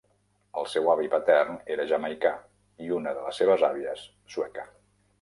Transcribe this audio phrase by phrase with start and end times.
[0.61, 2.33] El seu avi patern era jamaicà
[2.87, 4.71] i una de les seves àvies, sueca.